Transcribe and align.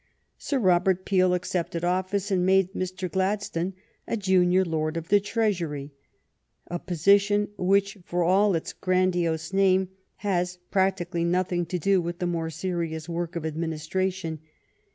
Sir 0.39 0.57
Robert 0.57 1.05
Peel 1.05 1.35
accepted 1.35 1.83
office, 1.83 2.31
and 2.31 2.43
made 2.43 2.73
Mr. 2.73 3.07
Glad 3.07 3.43
stone 3.43 3.75
a 4.07 4.17
Junior 4.17 4.65
Lord 4.65 4.97
of 4.97 5.09
the 5.09 5.19
Treasury— 5.19 5.91
a 6.71 6.79
position 6.79 7.49
which, 7.55 7.99
for 8.03 8.23
all 8.23 8.55
its 8.55 8.73
grandiose 8.73 9.53
name, 9.53 9.89
has 10.15 10.57
practically 10.71 11.23
nothing 11.23 11.67
to 11.67 11.77
do 11.77 12.01
with 12.01 12.17
the 12.17 12.25
more 12.25 12.49
serious 12.49 13.07
work 13.07 13.35
of 13.35 13.43
admin 13.43 13.75
istration. 13.75 14.39